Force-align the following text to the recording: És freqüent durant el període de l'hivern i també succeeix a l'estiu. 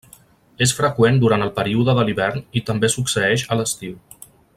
És 0.65 0.71
freqüent 0.77 1.19
durant 1.23 1.45
el 1.47 1.51
període 1.59 1.95
de 1.99 2.07
l'hivern 2.07 2.41
i 2.61 2.67
també 2.71 2.91
succeeix 2.95 3.45
a 3.49 3.59
l'estiu. 3.61 3.95